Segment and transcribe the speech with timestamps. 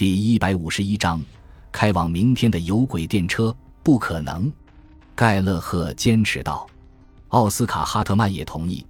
[0.00, 1.22] 第一百五十一章，
[1.70, 4.50] 开往明天的有轨电车不可能。
[5.14, 6.66] 盖勒赫坚持道。
[7.28, 8.82] 奥斯卡·哈特曼也同意。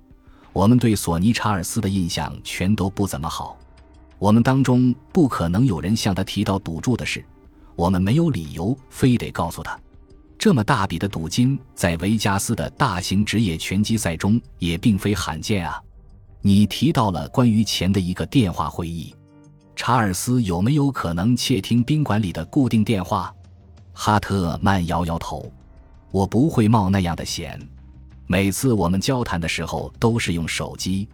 [0.52, 3.58] 我们对索尼·查尔斯的印象全都不怎么好。
[4.20, 7.24] 我们当中不可能有人向他提到赌注的事。
[7.74, 9.76] 我们没有理由非得告诉他。
[10.38, 15.82] 这么大笔的赌金，在维加斯的大型职业拳击赛中也并非罕见啊。
[16.40, 19.12] 你提到了关于钱的一个电话会议。
[19.82, 23.34] 查尔斯有没有可能窃听宾馆里的固定电话？
[23.94, 25.50] 哈特曼摇摇头，
[26.10, 27.58] 我不会冒那样的险。
[28.26, 31.08] 每次我们交谈的时候都是用手机，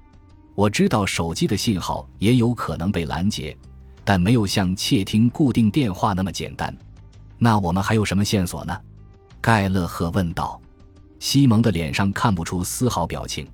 [0.57, 3.57] 我知道手机的信号也有可能被拦截，
[4.05, 6.77] 但没有像窃听固定电话那么简单。
[7.39, 8.77] 那我们还有什么线索呢？
[9.41, 10.61] 盖勒赫问道。
[11.21, 13.47] 西蒙的脸上看不出丝毫表情，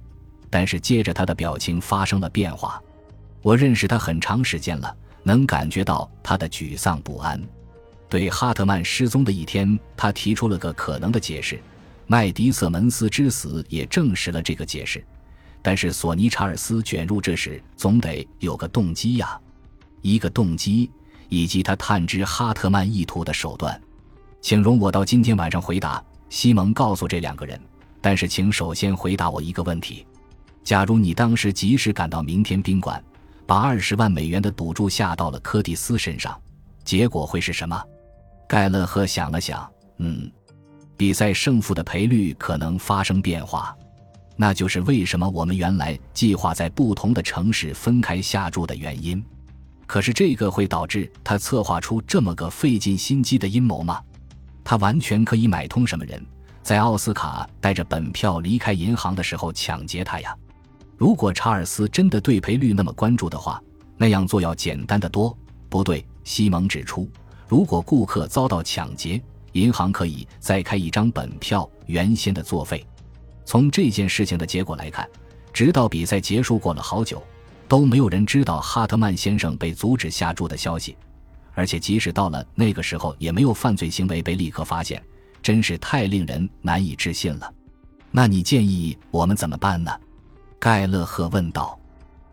[0.48, 2.82] 但是接着他的表情发生了变化。
[3.42, 4.96] 我认识他很长时间了。
[5.24, 7.40] 能感觉到他的沮丧不安。
[8.08, 11.62] 对哈特曼失踪的一天，他提出了个可能的解释。
[12.08, 15.00] 麦迪瑟门斯之死也证实了这个解释。
[15.62, 19.40] 但是索尼查尔斯卷入这事，总得有个动机呀，
[20.00, 20.90] 一个动机
[21.28, 23.80] 以及他探知哈特曼意图的手段。
[24.40, 26.02] 请容我到今天晚上回答。
[26.28, 27.58] 西蒙告诉这两个人。
[28.00, 30.04] 但是请首先回答我一个问题：
[30.64, 33.00] 假如你当时及时赶到明天宾馆。
[33.46, 36.40] 把二十万美元的赌注下到了柯蒂斯身上，
[36.84, 37.82] 结果会是什么？
[38.48, 40.30] 盖勒赫想了想，嗯，
[40.96, 43.76] 比赛胜负的赔率可能发生变化，
[44.36, 49.24] 那就是为什么我们原来计划在不同的城市分开下注的原因。
[49.86, 54.00] 可是这个会导致他策划出这么个费尽心机的阴谋吗？
[54.64, 56.24] 他完全可以买通什么人，
[56.62, 60.34] 在奥斯卡带着本票离开银行的时候抢劫他呀。
[61.02, 63.60] 如果查尔斯真的对赔率那么关注的话，
[63.96, 65.36] 那样做要简单的多。
[65.68, 67.10] 不对，西蒙指出，
[67.48, 72.86] 如果顾客遭到抢劫，银行可以再开一张本票，原先的作废。
[73.44, 75.04] 从这件事情的结果来看，
[75.52, 77.20] 直到比赛结束过了好久，
[77.66, 80.96] 都没有人知道哈特曼先生被阻止下注的消息，
[81.54, 85.02] 而且即使到了那个时候，也没有犯罪行为被立刻发现，
[85.42, 87.52] 真是太令人难以置信了。
[88.12, 89.90] 那你建议我们怎么办呢？
[90.62, 91.76] 盖勒赫问道：“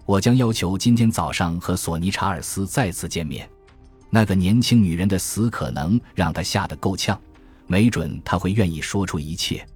[0.05, 3.49] 我将要求今天早上和索尼查尔斯再次见面。
[4.11, 7.19] 那个年轻女人的死可能让他吓得够呛，
[7.65, 9.67] 没准他会愿意说出一切。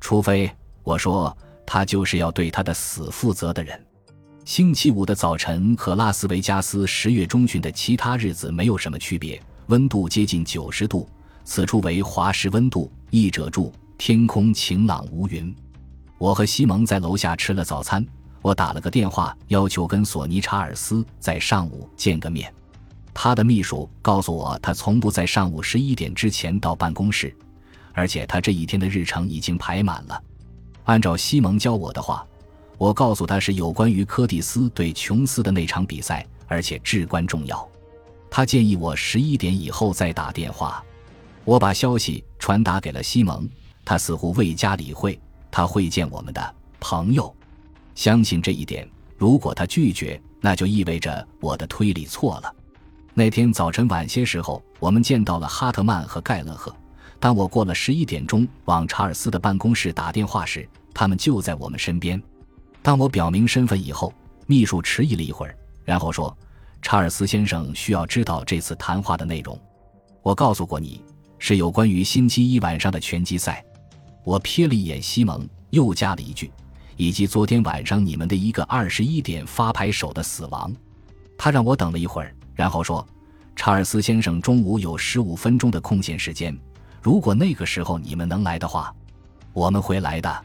[0.00, 0.50] 除非
[0.82, 1.32] 我说
[1.64, 3.80] 他就是要对他的死负责的人。
[4.44, 11.08] 星期五的早晨和拉斯维加斯十月中旬的其他日子没有什么区别，温度接近九十度。
[11.44, 12.90] 此处为华氏温度。
[13.10, 15.54] 译者注：天空晴朗无云。”
[16.22, 18.06] 我和西蒙在楼下吃了早餐。
[18.42, 22.54] 我打了个电话，要求跟索尼查尔斯在上午见个面。
[23.12, 27.36] 他的秘书告诉我，他从不在上午十一点之前到办公室，
[27.92, 30.22] 而且他这一天的日程已经排满了。
[30.84, 32.24] 按照西蒙教我的话，
[32.78, 37.68] 我告诉他是有关于柯蒂斯对琼斯的那场比赛，而且至关重要。
[38.30, 40.84] 他建议我十一点以后再打电话。
[41.44, 43.48] 我把消息传达给了西蒙，
[43.84, 45.18] 他似乎未加理会。
[45.52, 47.32] 他会见我们的朋友，
[47.94, 48.88] 相信这一点。
[49.16, 52.52] 如果他拒绝，那就意味着我的推理错了。
[53.14, 56.74] 那天早晨晚些时候，我们见到了哈特曼和盖勒赫。
[57.20, 62.20] 当我过了十一点钟往查尔斯的办公室打电话时，他们就在我们身边。
[62.80, 64.12] 当我表明身份以后，
[64.46, 66.36] 秘书迟疑了一会儿，然后说
[66.80, 69.56] ：“查尔斯先生需要知道这次谈话的内容。
[70.22, 71.00] 我告诉过你，
[71.38, 73.62] 是有关于星期一晚上的拳击赛。”
[74.24, 76.50] 我瞥了一眼西蒙，又加了一句
[76.96, 80.72] ：“以及昨天晚上你们的一个二十一点发牌手的死亡。”
[81.36, 83.06] 他让我等了一会儿，然后说
[83.56, 86.56] ：“查尔斯先生中午有十五分钟的空闲时间，
[87.02, 88.94] 如果那个时候你们能来的话，
[89.52, 90.44] 我们会来的。”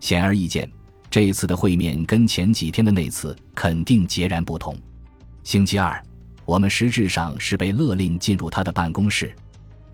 [0.00, 0.70] 显而易见，
[1.10, 4.76] 这次的会面跟前几天的那次肯定截然不同。
[5.42, 6.00] 星期二，
[6.44, 9.34] 我们实质上是被勒令进入他的办公室，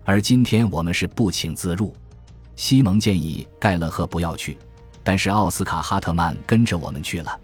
[0.03, 1.95] 而今天我们是不请自入。
[2.55, 4.57] 西蒙建议盖勒赫不要去，
[5.03, 7.39] 但是奥斯卡·哈特曼跟着我们去了。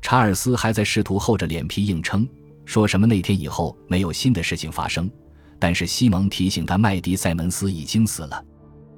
[0.00, 2.26] 查尔斯还在试图厚着脸皮硬撑，
[2.64, 5.10] 说什么那天以后没有新的事情发生。
[5.58, 8.44] 但是西蒙提醒他，麦迪·塞门斯已经死了。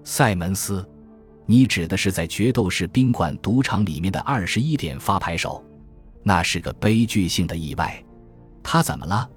[0.04, 0.86] 塞门斯，
[1.46, 5.64] 你指的是在决斗士宾馆赌场里面的二十一点发牌手？
[6.22, 8.02] 那是个悲剧性的意外。
[8.62, 9.28] 他怎么了？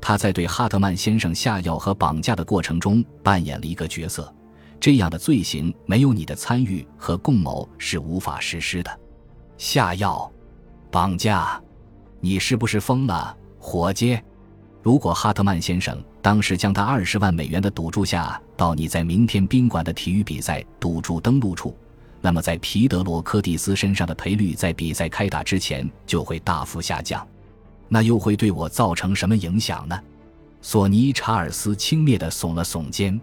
[0.00, 4.32] 他在对哈特曼先生下药和绑架的过程中扮演了一个角色。
[4.80, 9.00] 这样的罪行没有你的参与和共谋是无法实施的。
[9.58, 10.30] 下药、
[10.90, 11.60] 绑架，
[12.18, 14.18] 你是不是疯了，伙计？
[14.82, 21.76] 如果哈特曼先生当时将他二十万美元的赌注下到你在明天宾馆的体育比赛赌注登录处，
[22.22, 27.26] 那么在皮德罗·柯蒂斯身上的赔率在比赛开打之前就会大幅下降。
[27.86, 30.00] 那又会对我造成什么影响呢？
[30.62, 33.20] 索尼·查尔斯轻蔑地耸了耸肩。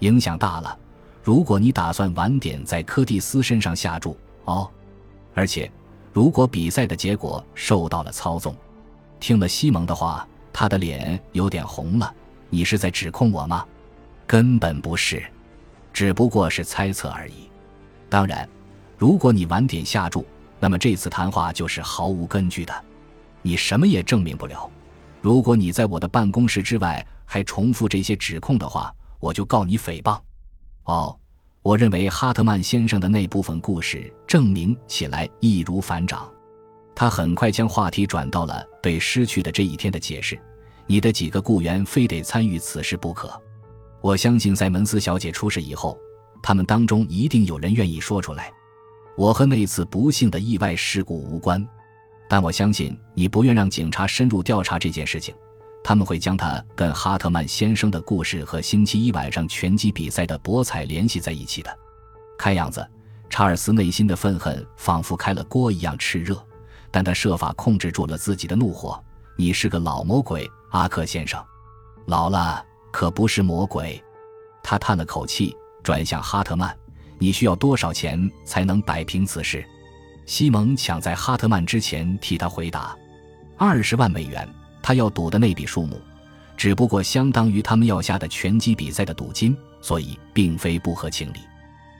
[0.00, 0.78] 影响大了。
[1.26, 4.70] 如果你打算晚点在柯蒂斯身上下注，哦，
[5.34, 5.68] 而且，
[6.12, 8.54] 如果比赛的结果受到了操纵，
[9.18, 12.14] 听了西蒙的话，他的脸有点红了。
[12.48, 13.66] 你是在指控我吗？
[14.24, 15.20] 根本不是，
[15.92, 17.50] 只不过是猜测而已。
[18.08, 18.48] 当然，
[18.96, 20.24] 如果你晚点下注，
[20.60, 22.72] 那么这次谈话就是毫无根据的，
[23.42, 24.70] 你什么也证明不了。
[25.20, 30.16] 如果你在我的办公室之外还重复这些指控的话，我就告你诽谤。
[30.86, 31.16] 哦，
[31.62, 36.28] 我认为哈特曼先生的那部分故事证明起来易如反掌。
[36.94, 40.38] 他很快将话题转到了对失去的这一天的解释。
[40.86, 43.30] 你的几个雇员非得参与此事不可。
[44.00, 45.98] 我相信塞门斯小姐出事以后，
[46.40, 48.52] 他们当中一定有人愿意说出来。
[49.16, 51.66] 我和那次不幸的意外事故无关，
[52.28, 55.34] 但我相信你不愿让警察深入调查这件事情。
[55.86, 61.70] 他们会将他跟哈特曼先生的故事和星期一晚上拳击比赛的博彩联系在一起的。
[62.36, 62.84] 看样子，
[63.30, 66.44] 查尔斯内心的愤恨仿佛开了锅一样炽热，
[66.90, 69.00] 但他设法控制住了自己的怒火。
[69.36, 71.40] 你是个老魔鬼，阿克先生，
[72.06, 74.02] 老了可不是魔鬼。
[74.64, 76.76] 他叹了口气，转向哈特曼
[77.16, 79.64] ：“你需要多少钱才能摆平此事？”
[80.26, 82.92] 西蒙抢在哈特曼之前替他回答
[83.56, 84.52] ：“二十万美元。”
[84.86, 86.00] 他要赌的那笔数目，
[86.56, 91.40] 只不过相当于他们要下的拳击比赛的赌金，所以并非不合情理。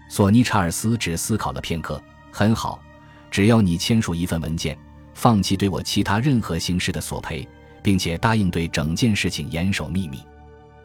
[0.08, 2.00] 索尼·查尔斯只思考了片刻，
[2.30, 2.78] 很好，
[3.28, 4.78] 只要你签署一份文件，
[5.14, 7.44] 放弃对我其他任何形式的索赔，
[7.82, 10.20] 并且答应对整件事情严守秘密。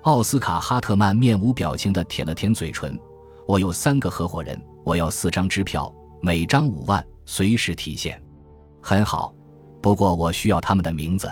[0.01, 2.99] 奥斯卡·哈特曼面无表情地舔了舔嘴唇。
[3.47, 8.19] 我有三个合伙人，我要四张支票，每张五万，随时提现。
[8.81, 9.31] 很好，
[9.83, 11.31] 不过我需要他们的名字。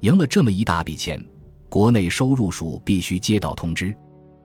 [0.00, 1.22] 赢了这么一大笔钱，
[1.68, 3.96] 国内收入署必须接到通知。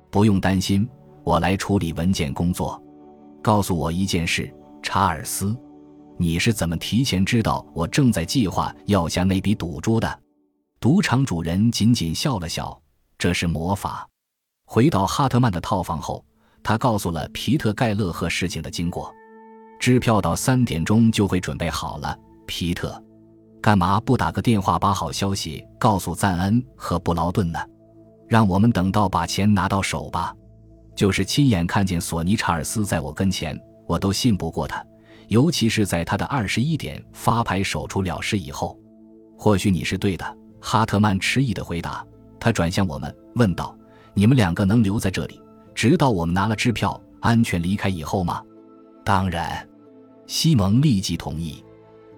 [0.10, 0.88] 不用担心，
[1.24, 2.82] 我来处理文件工作。
[3.42, 5.56] 告诉我一件事，查尔斯，
[6.18, 10.20] 你是怎么提前知道我正在计划要下那笔赌注的？
[10.80, 12.80] 赌场主人仅仅笑了笑。
[13.18, 14.08] 这是魔法。
[14.66, 16.26] 回到哈特曼的套房后，
[16.64, 19.14] 他告诉了皮特盖勒赫事情的经过。
[19.80, 22.18] 支票到三点钟就会准备好了，
[22.48, 23.04] 皮特。
[23.62, 27.60] 干嘛不打个电话把好消息告诉赞恩和布劳顿呢？
[28.28, 30.34] 让我们等到把钱拿到手吧。
[30.96, 34.84] 就是亲眼看见索尼·查尔斯在我跟前，我都信不过他。
[35.28, 38.78] 尤其是在他的二十一点发牌手出了事以后。
[39.38, 42.06] 或许你是对的，哈特曼迟疑的回答。
[42.40, 43.78] 他转向我们问道
[44.14, 45.40] ：“你们两个能留在这里，
[45.76, 48.42] 直到我们拿了支票安全离开以后吗？”
[49.06, 49.68] 当然，
[50.28, 51.64] 西蒙立即同意。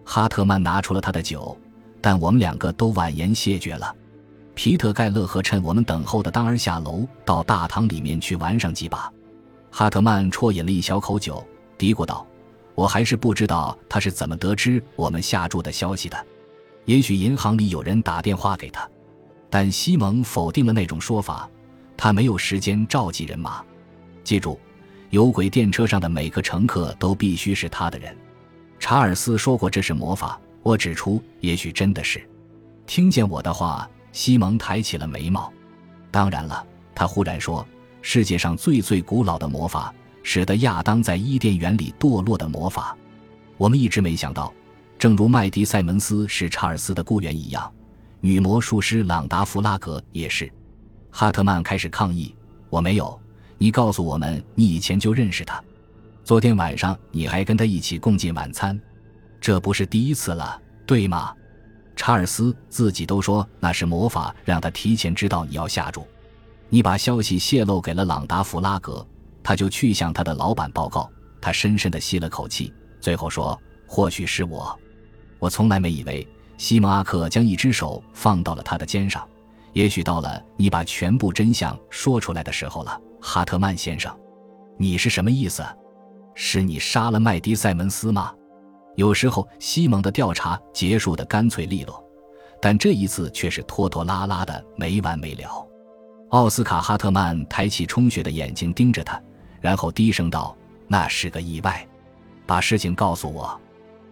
[0.06, 1.58] 哈特曼拿出了他的酒，
[2.02, 3.96] 但我们两个都婉言谢绝了。
[4.56, 9.12] 皮特盖勒和趁我们等候的当儿下楼到大堂里面去玩上几把。
[9.72, 11.44] 哈特曼啜饮了一小口酒，
[11.78, 12.28] 嘀咕道
[12.76, 16.26] ：“我还是不知道他是怎么得知我们下注的消息的。
[16.86, 18.88] 也许银行里有人打电话给他，
[19.50, 21.50] 但西蒙否定了那种说法。
[21.98, 23.64] 他没有时间召集人马。
[24.24, 24.60] 记住，
[25.10, 28.16] 有轨电车上的每个乘客都必须是他的人。”
[28.80, 32.22] 查尔斯说过这是魔法，我指出也许真的是。
[32.86, 35.52] 听见我的话，西蒙抬起了眉毛。
[36.12, 37.66] 当然了，他忽然说
[38.02, 42.96] ：“世界上最最古老的魔法，使得亚当在伊甸园里堕落的魔法。”
[43.58, 44.54] 我们一直没想到，
[45.00, 47.72] 正如麦迪·塞门斯是查尔斯的雇员一样，
[48.20, 50.52] 女魔术师朗达·弗拉格也是。
[51.10, 52.36] 哈特曼开始抗议
[52.70, 53.18] ：“我没有，
[53.58, 55.64] 你告诉我们你以前就认识他。”
[56.24, 58.80] 昨天晚上你还跟他一起共进晚餐，
[59.42, 61.36] 这不是第一次了，对吗？
[61.98, 66.08] 查尔斯自己都说那是魔法让他提前知道你要下注。
[66.70, 69.06] 你把消息泄露给了朗达·弗拉格，
[69.44, 71.10] 他就去向他的老板报告。
[71.42, 74.80] 他深深地吸了口气，最后说：“或许是我，
[75.40, 76.26] 我从来没以为。”
[76.58, 79.28] 西蒙阿克将一只手放到了他的肩上。
[79.74, 84.18] 也许到了你把全部真相说出来的时候了，哈特曼先生，
[84.78, 85.62] 你是什么意思？
[86.36, 88.34] 是你杀了麦迪·塞门斯吗？
[88.96, 92.04] 有时候西蒙的调查结束的干脆利落，
[92.62, 95.68] 但这一次却是拖拖拉拉的没完没了。
[96.30, 99.22] 奥斯卡·哈特曼抬起充血的眼睛盯着他，
[99.62, 100.56] 然后低声道
[100.88, 101.88] ：“那是个意外。
[102.46, 103.60] 把事情告诉我。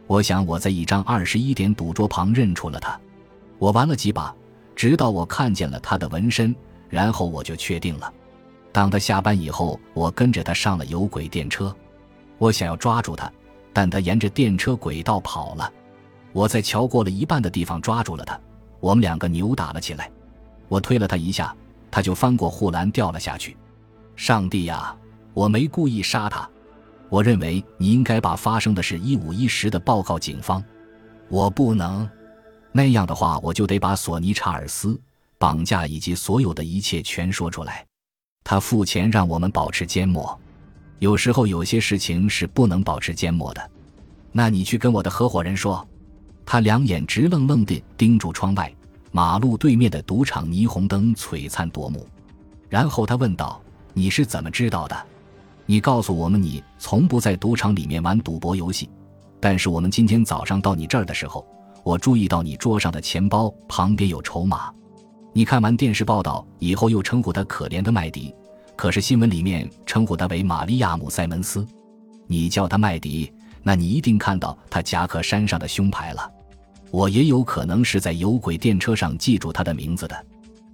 [0.08, 3.00] 我想我在一张二十一点赌桌旁认出了他。
[3.60, 4.36] 我玩了几把，
[4.76, 6.56] 直到我看见了他的纹身，
[6.90, 8.12] 然后我就确定了。
[8.72, 11.76] 当他下班以后，我跟着他上了有轨电车。
[12.42, 13.32] 我想要抓住他，
[13.72, 15.72] 但他沿着电车轨道跑了。
[16.34, 18.40] 我在桥过了一半的地方抓住了他，
[18.80, 20.10] 我们两个扭打了起来。
[20.68, 21.56] 我推了他一下，
[21.92, 23.56] 他就翻过护栏掉了下去。
[24.16, 24.96] 上帝呀！
[25.36, 26.50] 我没故意杀他。
[27.10, 30.64] 我认为你应该把发生的事一五一十的报告警方。
[31.30, 32.10] 我不能，
[32.72, 35.00] 那样的话我就得把索尼查尔斯
[35.38, 37.86] 绑架以及所有的一切全说出来。
[38.44, 40.40] 他付钱让我们保持缄默，
[41.02, 43.72] 有时候有些事情是不能保持缄默的。
[44.32, 45.86] 那你去跟我的合伙人说。
[46.44, 48.74] 他两眼直愣愣地盯住窗外，
[49.12, 52.06] 马路对面的赌场霓虹灯璀璨夺目。
[52.68, 53.62] 然后他问道
[53.94, 55.06] ：“你是怎么知道的？
[55.66, 58.90] 你告诉我们你从不在赌场里面玩赌博游戏，
[59.40, 61.46] 但是我们今天早上到你这儿的时候，
[61.84, 64.74] 我注意到你桌上的钱包旁边有筹码。
[65.32, 68.34] 你看完电视报道以后又称呼他可怜的麦迪，
[68.76, 71.66] 可是新闻里面称呼他为玛利亚姆·塞门斯。
[72.28, 73.32] 你叫他麦迪。”
[73.64, 76.32] 那你一定看到他夹克衫上的胸牌了。
[76.90, 80.26] 我也有可能是在有轨电车上记住他的名字的。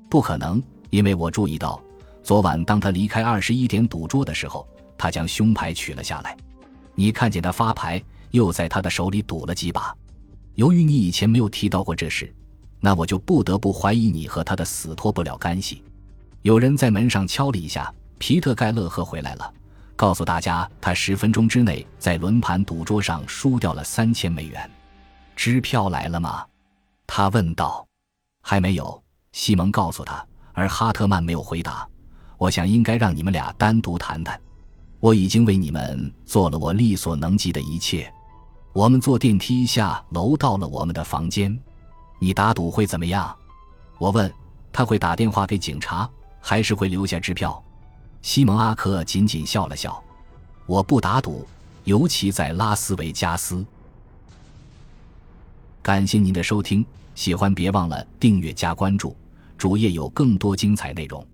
[0.10, 1.82] 不可能，因为我注意到，
[2.24, 4.66] 昨晚当他离开二十一点赌桌的时候，
[4.98, 6.38] 他将胸牌取了下来。
[6.96, 8.02] 你看见他发牌，
[8.32, 9.94] 又在他的手里赌了几把。
[10.56, 12.34] 由于你以前没有提到过这事，
[12.80, 15.84] 那我就不得不怀疑你和他的死脱不了干系。
[16.48, 19.54] 有人在门上敲了一下，皮特盖勒赫回来了。
[19.98, 24.72] 告诉大家，他十分钟之内在轮盘赌桌上输掉了三千美元。
[25.36, 26.46] 支票来了吗？
[27.06, 27.86] 他问道。
[28.42, 30.26] 还没有，西蒙告诉他。
[30.54, 31.86] 而哈特曼没有回答。
[32.38, 34.40] 我想应该让你们俩单独谈谈。
[35.02, 38.10] 我已经为你们做了我力所能及的一切。
[38.72, 41.60] 我们坐电梯下楼到了我们的房间。
[42.20, 43.36] 你打赌会怎么样？
[44.00, 44.34] 我问。
[44.72, 46.08] 他会打电话给警察，
[46.40, 47.64] 还是会留下支票？
[48.22, 50.04] 西蒙阿克仅仅笑了笑，
[50.66, 51.48] 我不打赌，
[51.84, 53.66] 尤其在拉斯维加斯。
[55.82, 59.16] 感谢您的收听，喜欢别忘了订阅加关注，
[59.58, 61.26] 主页有更多精彩内容。